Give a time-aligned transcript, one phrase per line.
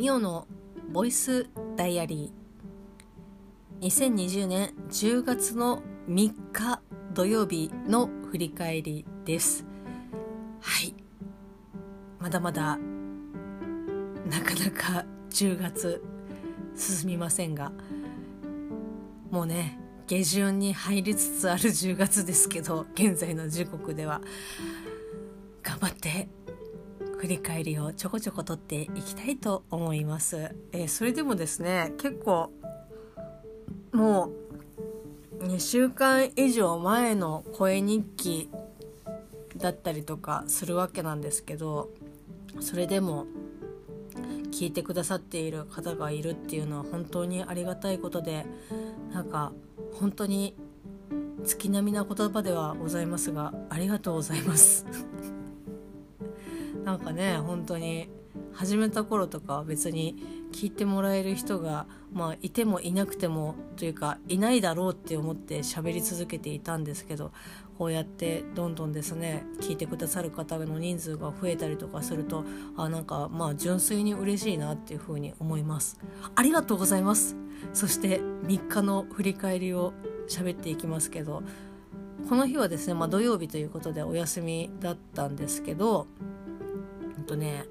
[0.00, 0.46] ミオの
[0.90, 3.86] ボイスダイアリー。
[3.86, 6.80] 2020年10月の3日
[7.12, 9.66] 土曜日の振り返りです。
[10.62, 10.94] はい。
[12.18, 12.78] まだまだ
[14.24, 16.02] なかなか10月
[16.74, 17.70] 進みませんが。
[19.30, 24.22] もうね下旬に入りつつある10月ですけど現在の時刻では。
[25.62, 26.26] 頑張って
[27.20, 30.54] 振り返りをちょこちょこ取っていきたいと思います。
[30.72, 32.50] えー、それでもですね結構
[33.92, 34.30] も
[35.38, 38.50] う2週間以上前の声日記
[39.58, 41.90] だったりとかするわけなんですけど
[42.60, 43.26] それでも
[44.50, 48.46] 聞いてくださっている方がいるっていうのは本当にありがたいことで
[49.12, 49.52] なんか
[49.92, 50.56] 本当に
[51.44, 54.86] 月並みな言葉ではございますがありがとうございます
[56.84, 58.08] なんかね本当に
[58.52, 60.16] 始めた頃とかは別に
[60.52, 67.32] 聞いてもらえる人が、まあ、いてもいなくてもというかいないだろうって思って喋り続けていたんですけど
[67.78, 72.44] こうやってどんどんですね聞いてくださる方の人数が増えたりとかすると
[72.76, 75.98] あなんかまあ純粋に嬉しいなっていうふうに思います。
[76.34, 77.36] ありがとうございます。
[77.72, 79.92] そして3日の振り返りを
[80.28, 81.42] 喋っていきますけど
[82.28, 86.06] この日はですね、まあ、土曜日ということでお休みだったんですけど
[87.30, 87.64] とね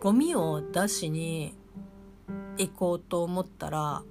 [0.00, 1.54] ゴミを出しに
[2.58, 4.02] 行こうと思ったら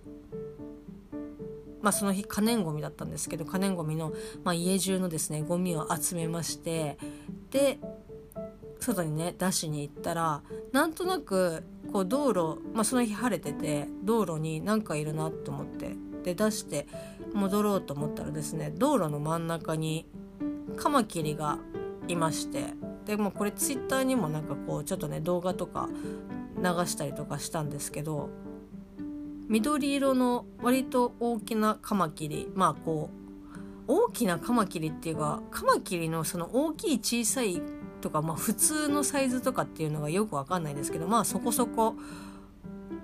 [1.81, 4.13] まあその日可燃ごみだったんですけど可燃ごみの、
[4.45, 6.97] まあ、家中のですねゴミを集めまして
[7.49, 7.79] で
[8.79, 16.87] 外にね出しに行ったらなんとなくこう道路、まあ、その日晴れてて道路に何かいるなと思ってで出して
[17.33, 20.05] 戻ろうと思ったらですね道路の真ん中に
[20.77, 21.59] カマキリが
[22.07, 22.73] いまして。
[23.05, 25.89] でもこれツイッターにもなんかこうちょっとね動画とか
[26.57, 28.29] 流したりとかしたんですけど
[29.49, 33.09] 緑色の割と大きなカマキリまあこ
[33.87, 37.61] う大きなカマキリっていうかカマキリのその大きい小さい
[37.99, 41.95] とか、まあ、普通のサイズとかっていうのがよくわかんないですけどまあそこそこ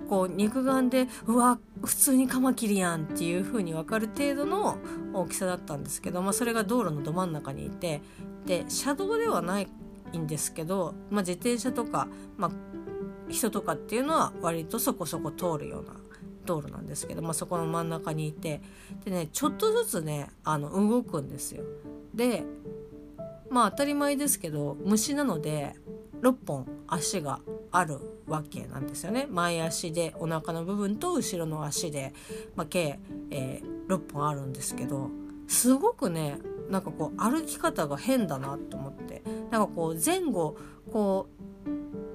[0.08, 4.78] こう肉眼でうわ普通にカマキリやんっていう風に分かる程度の
[5.12, 8.00] 大きさだったんですけど、まあ、それが道路のど真ん中にいて
[8.46, 9.68] で車道ではない
[10.16, 12.50] んですけど、まあ、自転車とか、まあ、
[13.28, 15.92] 人とかっていうのは割とそこそこ通るような
[16.46, 18.62] 道路なんですけど、まあ、そこの真ん中にいて
[19.04, 21.64] でねちょっとずつねあの動くんですよ。
[22.14, 22.42] で
[23.50, 25.74] まあ当たり前ですけど虫なので
[26.22, 27.40] 6本足が
[27.70, 29.26] あるわけなんですよね。
[29.30, 32.12] 前足でお腹の部分と後ろの足で、
[32.56, 32.98] まあ、計、
[33.30, 35.10] えー、6本あるんですけど
[35.46, 36.38] すごくね
[36.70, 39.22] なんかこう歩き方が変だなと思って。
[39.50, 40.56] なんかこう前後
[40.92, 41.28] こ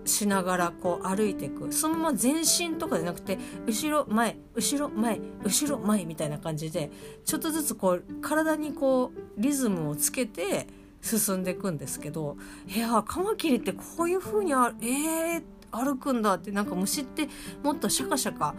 [0.05, 1.71] うしながらこう歩いていく。
[1.71, 6.91] そのまま前進とかじゃなくて後ろ前後ろ前後ろ前みたいな感じで
[7.25, 10.67] ちょっとずつこう体にこうリズムをつけて
[11.03, 17.27] 進んでいくんですけどいやカマキリってこういう風にあえー、歩くんだってなんか虫って
[17.61, 18.55] もっとシャカシャカ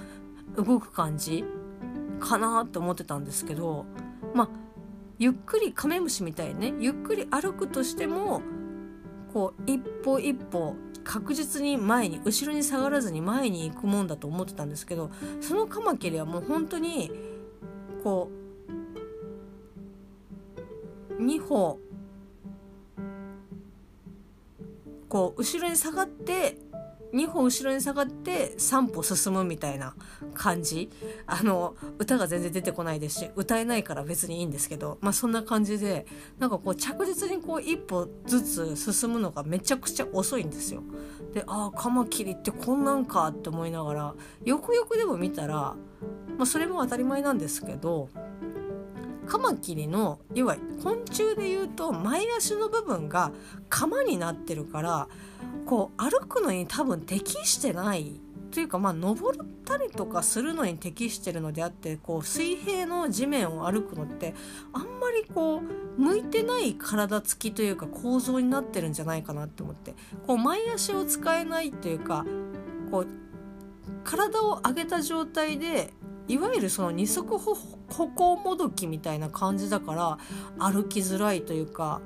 [0.56, 1.44] 動く感じ
[2.20, 3.86] かなって思ってたんですけど
[4.34, 4.48] まあ
[5.18, 6.74] ゆっくりカメムシみたいにね。
[6.80, 8.42] ゆっくり歩くとしても
[9.32, 15.10] こう一歩一歩確実に前に後ろに下がらずに前に行くもんだと思ってたんですけど
[15.40, 17.10] そのカマキリはもう本当に
[18.02, 18.30] こ
[21.18, 21.78] う2歩
[25.14, 26.58] こう後ろに下がって
[27.14, 29.94] 2歩後ろに下がって3歩進むみたいな
[30.34, 30.90] 感じ
[31.28, 36.04] あの歌が全然出てこないですし歌えないから別にいいんですけどまあそんな感じで
[36.40, 38.42] なんかこう着実にこう一歩ず
[38.74, 40.82] つ進むのがめちゃくちゃ遅いんですよ。
[41.32, 44.14] でああカマキリってこんなんかって思いながら
[44.44, 45.76] よくよくでも見たら、ま
[46.40, 48.08] あ、それも当たり前なんですけど
[49.26, 53.32] カマキリの要は昆虫でいうと前足の部分が
[53.68, 55.08] 鎌になってるから
[55.66, 58.20] こう歩くのに多分適してない
[58.54, 64.34] というかまあ登ったりとかするのに適してるのであってこう水平の地面を歩くのって
[64.72, 69.94] あんまりこう向いてない体つきというか構造になってるんじゃないかなって思って
[70.26, 72.24] こう前足を使えないというか
[72.92, 73.08] こう
[74.04, 75.92] 体を上げた状態で
[76.28, 77.54] いわゆるその二足歩
[78.08, 80.18] 行もどきみたいな感じだから
[80.58, 82.00] 歩きづらいというか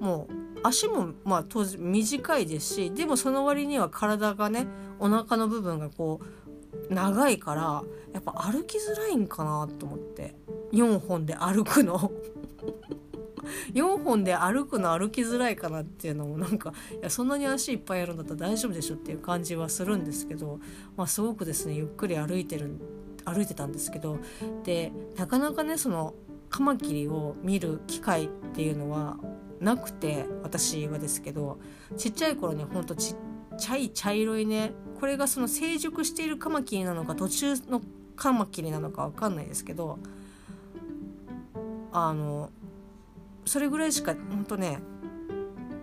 [0.00, 4.66] もう足もまあ当時短いですしでもその割には体がね
[4.98, 7.82] お腹の部分がこう長いから
[8.12, 10.34] やっぱ歩きづらいんかなと思って
[10.72, 12.12] 4本で歩くの。
[13.74, 20.58] 4本で歩くの歩きづらいかなっていうのもなんかいやそんなに足いっぱいあるんだったら大丈夫でしょっていう感じはするんですけど、
[20.96, 22.76] まあ、すごくですねゆっくり歩いてる
[23.26, 24.18] 歩いてたんですけど
[24.64, 26.14] でなかなかねその
[26.48, 29.18] カマキリを見る機会っていうのは
[29.60, 31.58] なくて私はですけど
[31.96, 33.16] ちっちゃい頃にほんとちっ
[33.58, 37.82] ちゃい茶色いねこれがその成熟しているカマキリなのか途中の
[38.14, 39.98] カマキリなのか分かんないですけど
[41.92, 42.50] あの
[43.44, 44.78] それぐらいしかほんとね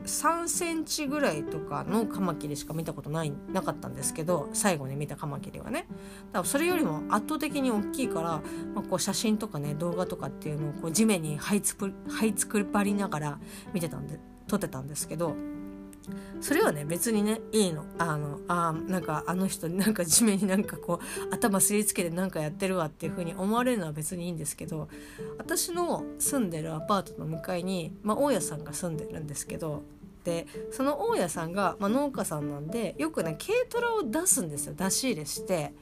[0.06, 5.86] 3センチぐらいとかのカマキリしか見たことないなかったんですけど最後に見たカマキリはね。
[6.32, 8.42] だからそれよりも圧倒的に大きいから、
[8.74, 13.40] まあ、こう写真とかね動画とかっていうのをこう地面に這いつく這いつくばりながら
[13.74, 15.36] 見てたんで撮ってたんですけど
[16.42, 17.86] それはね別にねいいの。
[17.98, 24.90] あのあなんかあの人なんか地面になんかこう頭すりつけてなんかやってるわっていう風に思われるのは別にいいんですけど
[25.38, 29.84] 私の住んでるアパートの向かいに、まあ、大家さんが住んでるんですけど
[30.24, 34.74] でその大家さんが、まあ、農家さんなんでよくね軽トラを出すんですよ。
[34.76, 35.74] 出し入れして。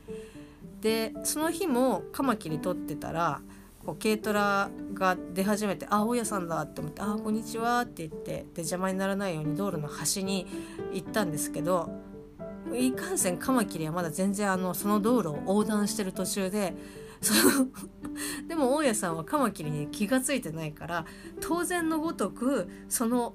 [0.81, 3.41] でその日もカマキリ取ってたら
[3.86, 10.45] こう軽トラが出始めて「あ大家さんだ」って思って「あこんにちは」って言ってで邪魔にならないように道路の端に
[10.94, 11.89] 行ったんですけど
[12.74, 16.75] いかんせんカマキリはまだ全然あのその道路を横断してる途中で
[17.22, 17.68] その
[18.48, 21.06] でも大家さんはカマキリに気が付いてないから
[21.39, 23.34] 当然のごとくその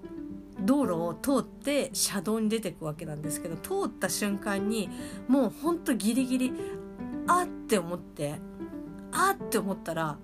[0.61, 4.89] 道路を通って車道に出てくわけなんですけど通った瞬間に
[5.29, 6.53] もうほんとギリギリ
[7.27, 8.41] あって思って
[9.13, 10.19] あって思ったら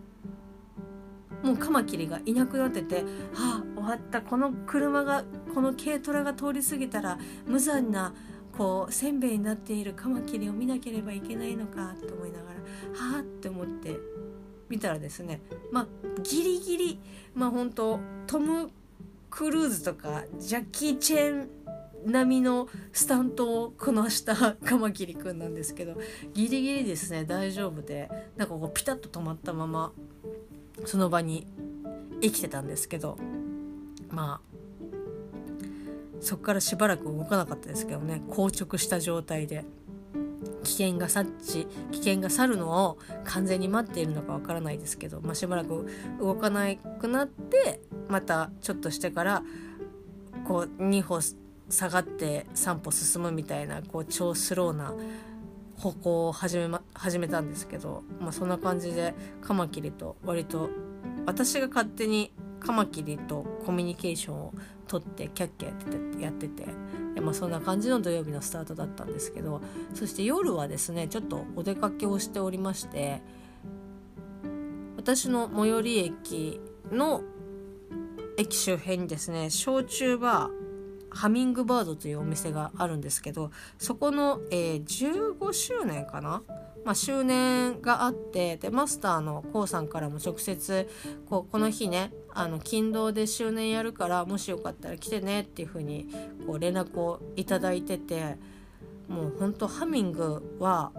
[1.42, 3.04] もうカマキリがいなくなってて
[3.34, 4.22] 「ああ終わった。
[4.22, 5.24] この車が
[5.54, 8.14] この軽トラが通り過ぎたら無残な
[8.56, 12.60] こうせんべいになっているカマキリを見なければいけないのか」と思いながら
[12.94, 13.98] 「はあ」って思って
[14.68, 15.40] 見たらですね
[15.70, 15.86] まあ
[16.22, 17.00] ギリギリ
[17.34, 18.70] まあ本当トム・
[19.30, 21.48] クルーズとかジャッキー・チェン
[22.06, 25.96] 並みのスタントをこなしたカマキリくんなんですけど
[26.34, 29.92] ギリギリですね大丈夫でなんかこうピタッと止まったまま
[30.84, 31.46] その場に
[32.20, 33.18] 生きてたんですけど
[34.10, 34.52] まあ
[36.20, 38.22] そこからしばらく動かなかったですけどね。
[38.30, 39.64] 硬直した状態で
[40.62, 45.86] 危険が察知危険が去るのを完全に待っているのかわからないですけど、まあ、しばらく
[46.20, 49.42] 動かなくなってまたちょっとしてから
[50.46, 51.20] こう2歩
[51.68, 54.94] 下がって3歩進むみたいなこう超スローな
[55.82, 60.70] 歩行を始め,、ま、始めたんですけど、まあ、そんな感じでカマキリと割と
[61.26, 64.54] 私が勝手にカマキリとコミュニケーションを
[64.86, 66.66] とってキャッキャやっててやってて、
[67.20, 69.60] まあ、そんな感じの土曜日のスタートだったんですけど
[69.94, 73.20] そして夜はですねちょっとお出かけをしておりまして
[74.96, 76.60] 私の最寄り駅
[76.92, 77.22] の
[78.38, 80.61] 駅周辺にですね焼酎バー
[81.14, 86.42] ハミングバードというお店があるんですけどそこの、えー、15周年かな、
[86.84, 90.88] まあ、周年があってでマスターの k o さんからも直接
[91.26, 96.08] こうこの日ねあの勤労で周年やるからもしよかったら来てねっていう風に
[96.46, 98.36] こう連絡をいただいてて
[99.08, 100.92] もうほんとハミングは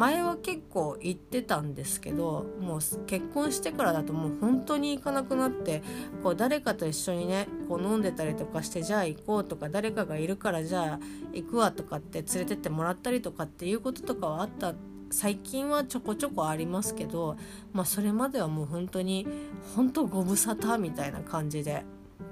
[0.00, 5.82] 前は結構行ってたんですけどもう結婚してからだともう本当に行かなくなって
[6.22, 11.00] こう誰かと一緒にねこう飲んでたりとかしてじゃあ行こうとか誰かがいるからじゃあ
[11.34, 14.74] 行くわとかって連れてってもらったりとかっていうこととかはあった。
[15.12, 17.36] 最近はちょこちょこありますけど、
[17.72, 19.26] まあ、それまではもう本当に
[19.74, 21.84] 本当ご無沙汰みたいな感じで。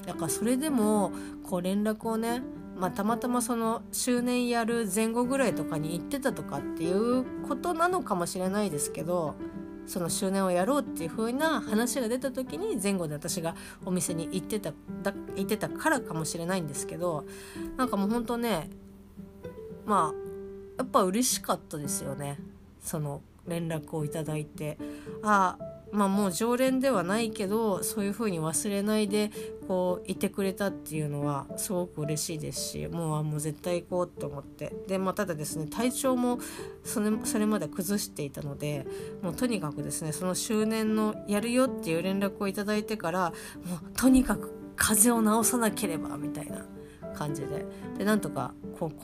[0.06, 1.10] だからそれでも
[1.42, 2.40] こう連絡をね
[2.78, 9.35] まあ、たまたまその周年やる前後ぐらいとかに行ってたとかっていうことなのかもしれないですけど
[9.87, 17.25] その周年をやろうっていう風な話が出た時に前後で私がお店に行ってただ行ってたからかもしれないんですけど
[17.76, 18.70] なんかもうほんとね
[19.85, 20.28] まあ
[20.78, 22.38] やっぱ嬉しかったですよね。
[22.80, 24.78] その連絡をいただいて。
[25.25, 29.30] ああまあもう常連ではないけどそういう風に忘れないで
[29.66, 34.75] こういてくれたっていうのはすごく嬉しいですしもうもう絶対行こうと思って。
[34.87, 36.38] でまあただですね体調も
[36.85, 38.87] それそれまで崩していたので
[39.23, 43.33] もうとにかくですねその周年のやるよっていう連絡をいただいてから
[43.64, 46.77] もうとにかく風邪を治さなければみたいな。
[47.14, 47.66] 感じで。
[47.98, 48.54] でなんとか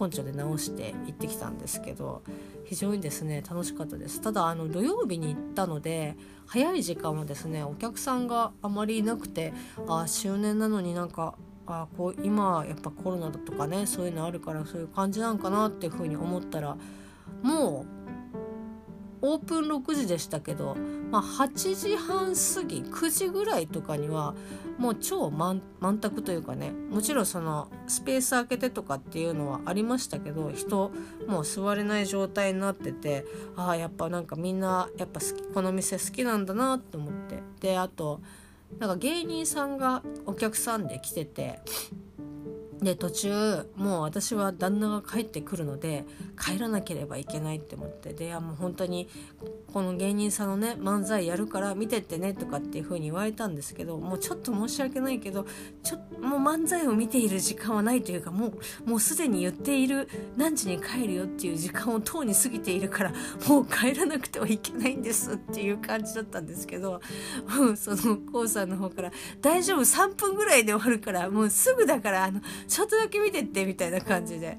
[0.00, 2.22] 根性で直して行ってきたんですけど
[2.64, 4.20] 非常にですね楽しかったです。
[4.20, 9.52] ただあの土曜日に行ったので早い時間はですねお客さんがあまりいなくて
[9.88, 11.34] あ周年なのになんか
[11.66, 16.76] あこう今やっぱコロナだとかねそういうのあるからそういう感じなんかなっていうふうに思ったら
[17.42, 18.13] もう
[19.26, 20.76] オープン6時でしたけど、
[21.10, 24.34] まあ、8時半過ぎ9時ぐらいとかには
[24.76, 25.62] もう超満
[25.98, 30.90] 卓というかねもちろんそのスペース空けてとかっていうのはありましたけど人
[31.26, 33.24] もう座れない状態になってて
[33.56, 37.42] ああやっぱなんかみんなやっぱ好きこの店好きなんだなと思って。
[37.60, 38.20] であと
[38.78, 41.60] なんか芸人さんがお客さんで来てて
[42.84, 46.04] で途中もう私は旦那が帰ってくるので
[46.40, 49.08] 帰らなければいけないって思ってでいやもう本当に
[49.72, 55.46] この芸人さんのね漫才やるから見てってねとかっていう風に言われたんですけどもうちょっと申し訳ないけど
[55.82, 58.48] ちょもう漫才を見ている時間はないというかも
[58.86, 63.12] うもうすでに言っている何時に帰るよっていう時間をとうに過ぎているから
[63.48, 67.00] もう帰らなくてはいけないんですっていう感じだったんですけど
[67.76, 72.40] その k o さんの方から「大丈夫3分ぐらいで終わるからもうすぐだからあの
[72.74, 74.58] ちょっとだけ見てって」みたいな感じで。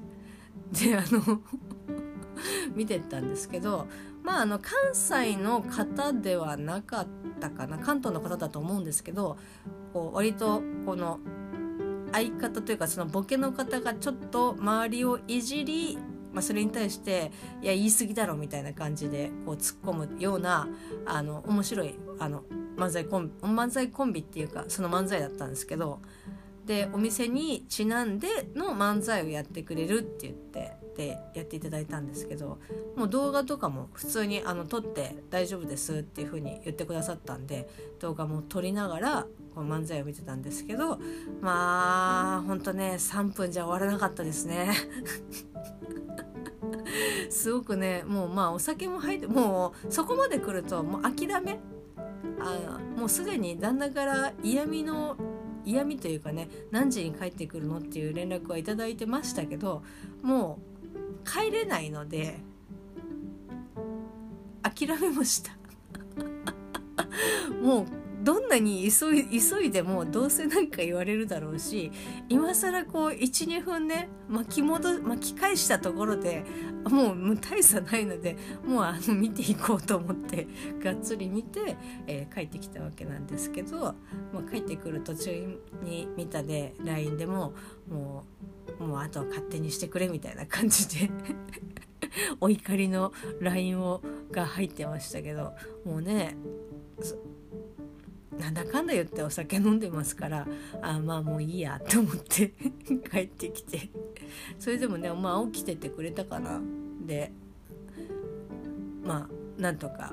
[0.72, 1.42] であの
[2.74, 3.86] 見てったんですけど
[4.22, 7.06] まああの関西の方ではなかっ
[7.38, 9.36] たかな関東の方だと思うんですけど
[9.92, 11.20] こう割とこの
[12.12, 15.96] 相方というかそのボケの方がちょっと周りをいじり、
[16.32, 17.30] まあ、それに対して
[17.62, 20.68] 「いや言い過ぎだろ」みたいな感じでこう突っ込むような
[21.04, 22.42] あの面白いあの
[22.76, 26.00] 漫才コン漫才コンビっていうかその漫才だったんですけど
[26.66, 32.58] でお店にちなんでの漫才をやってくれるって言ってでやっていただいたんですけど
[32.96, 37.68] もう動画とかも普通にあの撮って大丈夫ですっていう風に言ってくださったんで
[38.00, 40.98] 動画も撮りながらこの漫才を見てたんですけど
[41.40, 44.70] まあほんとね3分じゃ終わらなかったですね。
[47.30, 51.60] すごくねもうまあお酒も入ってもうそこまで来るともう諦め。
[52.38, 55.16] あもうすでに旦那から嫌味の
[55.66, 59.82] 嫌味というかね何時に帰ってくるのっていう連絡は頂いてましたけど
[60.22, 60.58] も
[61.24, 62.38] う帰れないので
[64.62, 65.52] 諦めました。
[67.62, 67.86] もう
[68.56, 71.92] どんなに急い急いでもどうせ何か言われるだろうし
[72.28, 76.44] 今更こう12分ね巻き戻巻き返したところで
[76.88, 80.46] もう大差ないのでもうあの見ていこうと思って
[80.82, 83.94] がっつり見て、えー、帰ってきたわけなんですけど、ま
[84.46, 87.52] あ、帰ってくる途中に見たで LINE でも
[87.90, 88.24] も
[88.80, 91.10] うもうあとは勝手にしてくれみたいな感じで
[92.40, 95.52] お怒りの LINE が入ってましたけど
[95.84, 96.36] もうね
[98.38, 100.46] なんだかんだ言ってお酒飲んでますから
[100.82, 102.52] あまあもういいやと思って
[103.10, 103.90] 帰ってきて。
[104.58, 106.60] それでもねまあ起きててくれたかな？
[107.06, 107.32] で
[109.02, 110.12] まあなんとか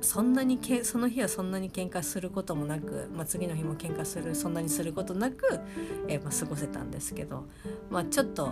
[0.00, 5.60] そんなにけその日はそんなに喧嘩することもなく、まあ、次の日も喧嘩するそんなにすることなく、
[6.08, 7.46] えー、まあ、過ごせたんですけど、
[7.90, 8.50] まあ、ちょっと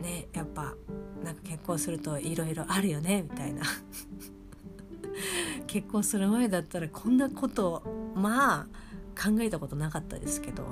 [0.00, 0.74] ねやっぱ
[1.22, 3.62] なんか結婚するといろいろあるよねみたいな。
[5.76, 7.82] 結婚する前だったらこんなこと
[8.14, 8.66] まあ
[9.14, 10.64] 考えたことなかったですけど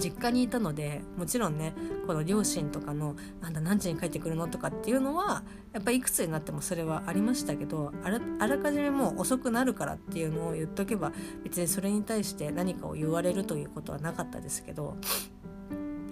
[0.00, 1.74] 実家にいたのでもちろんね
[2.06, 11.10] この両親とかの「なんだ何時に帰ってくるの?」とかっていうのはやっぱいくつになってもそれはありましたけどあらあらかじめもう遅くなるからっていうのを言っとけば
[11.42, 14.96] 別にそれに対して何かを言われるということはなかったですけど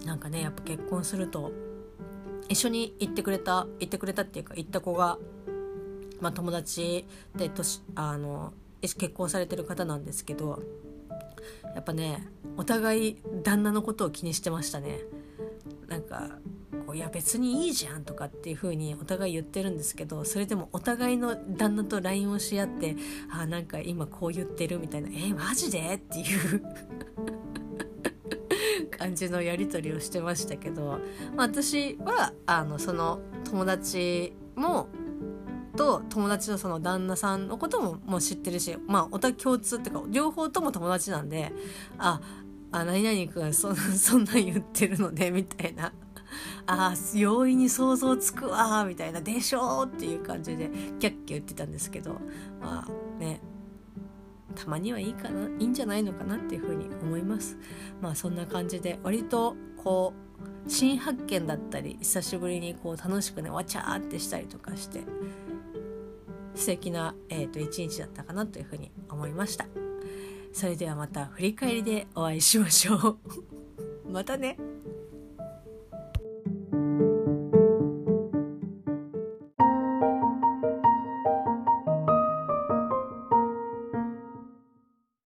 [0.04, 1.52] なんかねやっぱ結婚すると
[2.48, 5.16] 一緒に行ってくれた行ってくれたっていうか行った子が
[6.20, 7.04] まあ、友達
[7.34, 10.62] で年あの結婚されてる方なんですけど
[11.74, 15.00] やっぱねお互い旦那のことを気にしてましたね
[15.88, 16.30] なんか
[16.86, 22.96] こういや別にいいじゃんとかっていう風にお互い言ってるんですけどそれでもお互いの旦那と LINE をし合って
[23.30, 26.62] あなんか今こう言ってるみたいな「えー、マジで?」っていう
[28.96, 30.98] 感じのやり取りをしてましたけど、
[31.36, 34.88] 私はあのその友達も
[35.76, 41.52] と友達のその旦那さんのことももう知ってるしまあお互い共通っていうか両方とも友達なんで
[41.98, 42.20] あ
[42.72, 45.92] あ何々君そ そんなん言ってるのでみたいな。
[46.66, 52.20] あ容易に想像つくわみたいなでしょっていう感じでキャッキャ言ってたんですけど
[52.60, 53.40] まあね
[54.56, 57.58] たまにはいいかないいんじゃないのかなっていうふうに思います。
[58.00, 65.00] まあそんな感じで割とこう新発見だったり久しぶりにこう楽しくねわちゃーってしたりとかして
[66.54, 69.66] 素敵な、えーと、一日だったかなというふうに思いました。
[70.52, 73.18] それではまた振り返りでお会いしましょう。
[74.10, 74.56] またね。